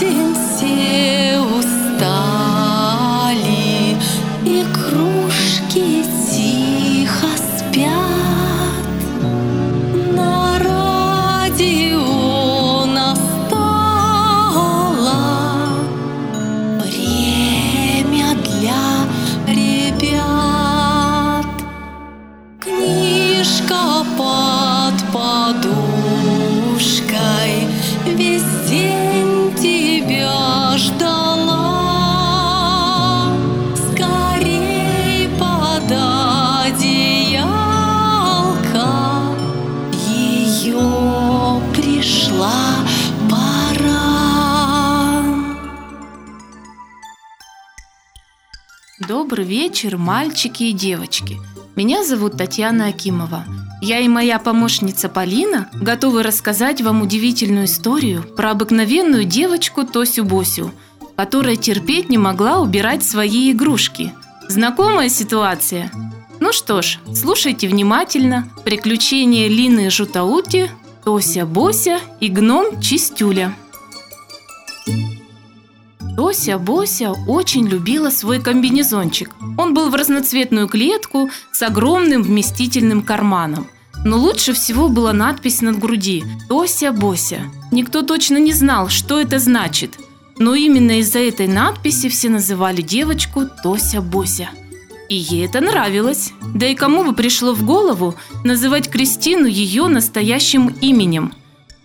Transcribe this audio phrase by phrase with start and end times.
[0.00, 0.29] день все
[49.10, 51.36] Добрый вечер, мальчики и девочки.
[51.74, 53.44] Меня зовут Татьяна Акимова.
[53.82, 60.70] Я и моя помощница Полина готовы рассказать вам удивительную историю про обыкновенную девочку Тосю Босю,
[61.16, 64.14] которая терпеть не могла убирать свои игрушки.
[64.48, 65.90] Знакомая ситуация?
[66.38, 68.48] Ну что ж, слушайте внимательно.
[68.64, 70.70] Приключения Лины Жутаути,
[71.04, 73.56] Тося Бося и гном Чистюля.
[76.16, 79.34] Тося Бося очень любила свой комбинезончик.
[79.56, 83.68] Он был в разноцветную клетку с огромным вместительным карманом.
[84.04, 87.40] Но лучше всего была надпись над груди «Тося Бося».
[87.70, 89.98] Никто точно не знал, что это значит.
[90.38, 94.48] Но именно из-за этой надписи все называли девочку Тося Бося.
[95.08, 96.32] И ей это нравилось.
[96.54, 98.14] Да и кому бы пришло в голову
[98.44, 101.34] называть Кристину ее настоящим именем?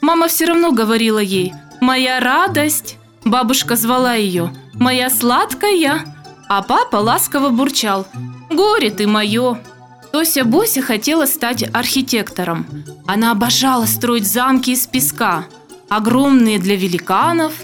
[0.00, 2.98] Мама все равно говорила ей «Моя радость».
[3.24, 6.04] Бабушка звала ее «Моя сладкая»,
[6.48, 8.06] а папа ласково бурчал
[8.50, 9.58] «Горе ты мое».
[10.12, 12.66] Тося Бося хотела стать архитектором.
[13.06, 15.46] Она обожала строить замки из песка,
[15.88, 17.54] огромные для великанов,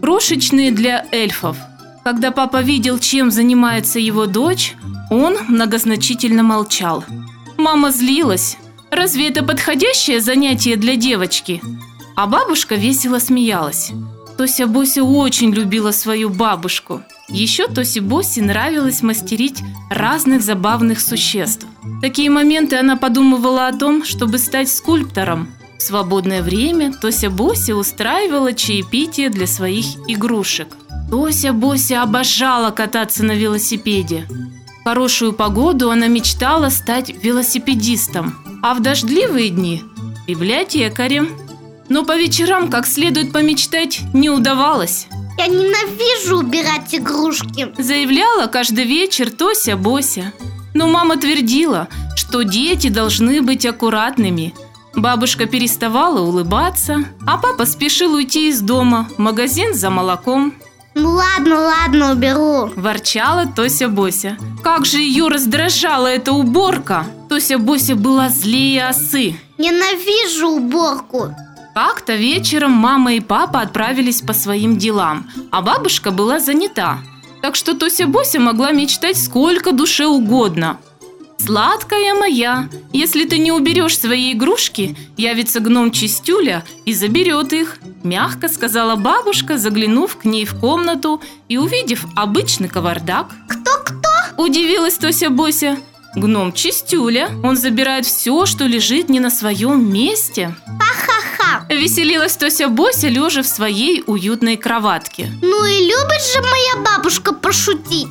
[0.00, 1.56] крошечные для эльфов.
[2.04, 4.76] Когда папа видел, чем занимается его дочь,
[5.10, 7.04] он многозначительно молчал.
[7.56, 8.58] Мама злилась.
[8.90, 11.60] Разве это подходящее занятие для девочки?
[12.14, 13.90] А бабушка весело смеялась.
[14.36, 17.02] Тося Бося очень любила свою бабушку.
[17.28, 21.66] Еще Тосе Босе нравилось мастерить разных забавных существ.
[21.82, 25.48] В такие моменты она подумывала о том, чтобы стать скульптором.
[25.78, 30.68] В свободное время Тося Бося устраивала чаепитие для своих игрушек.
[31.10, 34.26] Тося Бося обожала кататься на велосипеде.
[34.80, 39.82] В хорошую погоду она мечтала стать велосипедистом, а в дождливые дни–
[40.28, 41.45] библиотекарем.
[41.88, 45.06] Но по вечерам как следует помечтать не удавалось.
[45.38, 47.72] Я ненавижу убирать игрушки.
[47.78, 50.32] Заявляла каждый вечер Тося Бося.
[50.74, 54.54] Но мама твердила, что дети должны быть аккуратными.
[54.94, 60.54] Бабушка переставала улыбаться, а папа спешил уйти из дома в магазин за молоком.
[60.94, 62.70] Ну ладно, ладно, уберу.
[62.74, 64.38] Ворчала Тося Бося.
[64.62, 67.04] Как же ее раздражала эта уборка!
[67.28, 69.36] Тося Бося была злее осы.
[69.58, 71.34] Ненавижу уборку.
[71.76, 77.00] Как-то вечером мама и папа отправились по своим делам, а бабушка была занята.
[77.42, 80.80] Так что Тося Бося могла мечтать сколько душе угодно.
[81.36, 88.48] «Сладкая моя, если ты не уберешь свои игрушки, явится гном Чистюля и заберет их», мягко
[88.48, 91.20] сказала бабушка, заглянув к ней в комнату
[91.50, 93.34] и увидев обычный кавардак.
[93.48, 94.42] Кто-кто?
[94.42, 95.76] Удивилась Тося Бося.
[96.14, 100.56] Гном Чистюля, он забирает все, что лежит не на своем месте.
[100.64, 100.85] Ха-ха-ха.
[101.68, 105.32] Веселилась Тося Бося, лежа в своей уютной кроватке.
[105.42, 108.08] Ну и любит же моя бабушка пошутить.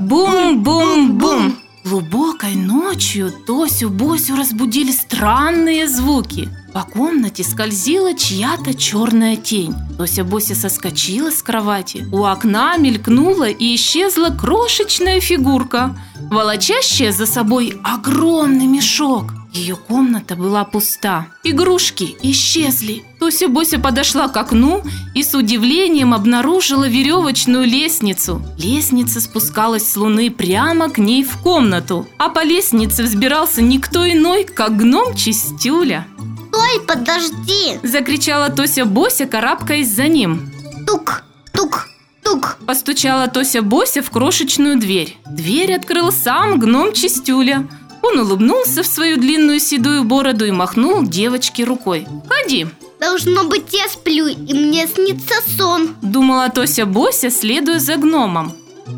[0.00, 1.56] Бум-бум-бум!
[1.84, 6.48] Глубокой ночью Тосю Босю разбудили странные звуки.
[6.74, 9.72] По комнате скользила чья-то черная тень.
[9.96, 12.04] Тося Бося соскочила с кровати.
[12.10, 15.96] У окна мелькнула и исчезла крошечная фигурка,
[16.28, 19.32] волочащая за собой огромный мешок.
[19.56, 21.28] Ее комната была пуста.
[21.42, 23.04] Игрушки исчезли.
[23.18, 24.82] Тося Бося подошла к окну
[25.14, 28.42] и с удивлением обнаружила веревочную лестницу.
[28.58, 32.06] Лестница спускалась с луны прямо к ней в комнату.
[32.18, 36.06] А по лестнице взбирался никто иной, как гном Чистюля.
[36.48, 37.78] Стой, подожди.
[37.82, 40.50] Закричала Тося Бося, карабкаясь за ним.
[40.86, 41.88] Тук, тук,
[42.22, 42.58] тук.
[42.66, 45.16] Постучала Тося Бося в крошечную дверь.
[45.26, 47.66] Дверь открыл сам гном Чистюля.
[48.06, 52.06] Он улыбнулся в свою длинную седую бороду и махнул девочке рукой.
[52.28, 52.66] «Ходи!»
[53.00, 55.94] Должно быть, я сплю, и мне снится сон.
[56.00, 58.52] Думала Тося Бося, следуя за гномом.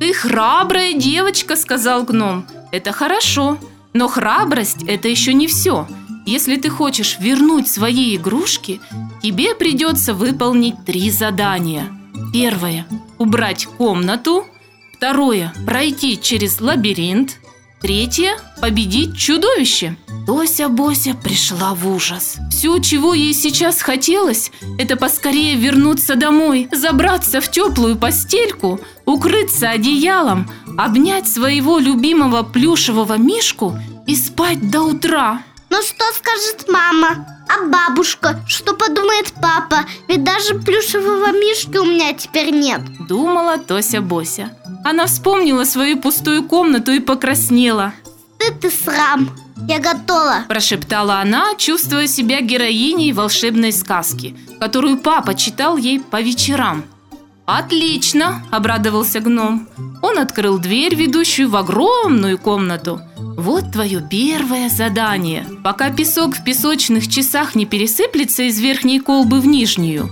[0.00, 2.44] «Ты храбрая девочка»,— сказал гном.
[2.72, 3.58] «Это хорошо,
[3.92, 5.86] но храбрость— это еще не все.
[6.26, 8.80] Если ты хочешь вернуть свои игрушки,
[9.22, 11.86] тебе придется выполнить три задания.
[12.32, 12.86] Первое–
[13.18, 14.44] убрать комнату.
[14.96, 17.38] Второе– пройти через лабиринт.
[17.84, 19.98] Третье– победить чудовище.
[20.26, 22.36] Тося Бося пришла в ужас.
[22.50, 30.50] Все, чего ей сейчас хотелось, это поскорее вернуться домой, забраться в теплую постельку, укрыться одеялом,
[30.78, 35.42] обнять своего любимого плюшевого мишку и спать до утра.
[35.68, 37.33] Но что скажет мама?
[37.48, 38.40] А бабушка?
[38.46, 39.84] Что подумает папа?
[40.08, 42.80] Ведь даже плюшевого мишки у меня теперь нет.
[43.08, 44.50] Думала Тося Бося.
[44.84, 47.92] Она вспомнила свою пустую комнату и покраснела.
[48.38, 49.30] Стыд и срам.
[49.66, 50.44] Я готова.
[50.48, 56.84] Прошептала она, чувствуя себя героиней волшебной сказки, которую папа читал ей по вечерам.
[57.46, 59.68] «Отлично!»– обрадовался гном.
[60.00, 63.00] Он открыл дверь, ведущую в огромную комнату.
[63.18, 65.46] «Вот твое первое задание.
[65.62, 70.10] Пока песок в песочных часах не пересыплется из верхней колбы в нижнюю,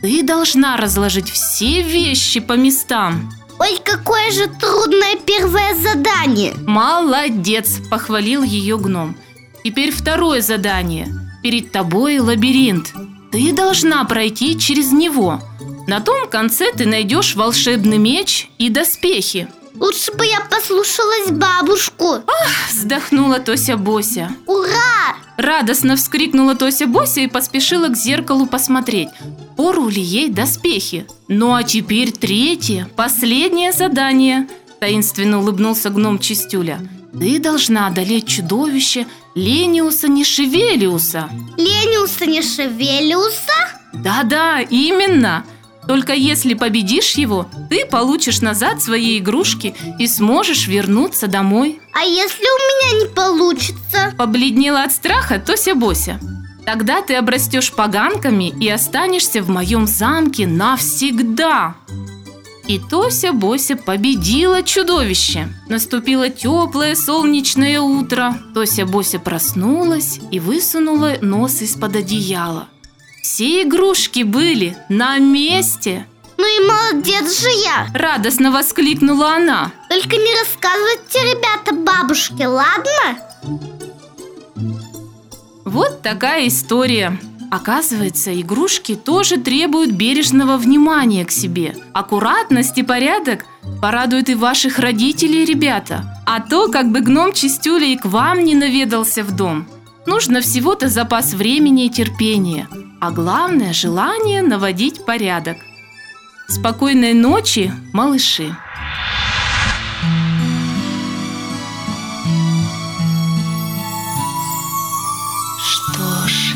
[0.00, 3.30] ты должна разложить все вещи по местам».
[3.58, 6.54] Ой, какое же трудное первое задание.
[6.66, 9.16] «Молодец!»– похвалил ее гном.
[9.62, 11.08] «Теперь второе задание.
[11.42, 12.94] Перед тобой лабиринт.
[13.30, 15.42] Ты должна пройти через него.
[15.90, 19.48] На том конце ты найдешь волшебный меч и доспехи».
[19.74, 22.22] Лучше бы я послушалась бабушку.
[22.68, 24.30] Вздохнула Тося Бося.
[24.46, 25.16] Ура!
[25.36, 29.08] Радостно вскрикнула Тося Бося и поспешила к зеркалу посмотреть,
[29.56, 31.06] пору ли ей доспехи.
[31.26, 34.46] Ну а теперь третье, последнее задание.
[34.78, 36.78] Таинственно улыбнулся гном Чистюля.
[37.18, 41.28] Ты должна одолеть чудовище Лениуса Нешевелиуса.
[41.56, 43.80] Лениуса не шевелиуса?
[43.92, 45.44] Да-да, именно.
[45.86, 51.80] Только если победишь его, ты получишь назад свои игрушки и сможешь вернуться домой.
[51.92, 54.14] А если у меня не получится?
[54.16, 56.20] Побледнела от страха Тося Бося.
[56.64, 61.74] Тогда ты обрастешь поганками и останешься в моем замке навсегда.
[62.68, 65.48] И Тося Бося победила чудовище.
[65.68, 68.36] Наступило теплое солнечное утро.
[68.54, 72.68] Тося Бося проснулась и высунула нос из-под одеяла.
[73.22, 76.06] Все игрушки были на месте.
[76.38, 77.86] Ну и молодец же я.
[77.92, 79.72] Радостно воскликнула она.
[79.90, 83.18] Только не рассказывайте, ребята, бабушке, ладно?
[85.64, 87.18] Вот такая история.
[87.50, 91.74] Оказывается, игрушки тоже требуют бережного внимания к себе.
[91.92, 93.44] Аккуратность и порядок
[93.82, 96.16] порадуют и ваших родителей, ребята.
[96.24, 99.66] А то, как бы гном Чистюля и к вам не наведался в дом.
[100.12, 102.66] Нужно всего-то запас времени и терпения.
[103.00, 105.58] А главное– желание наводить порядок.
[106.48, 108.52] Спокойной ночи, малыши!
[115.60, 116.54] Что ж,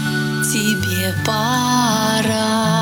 [0.52, 2.73] тебе пора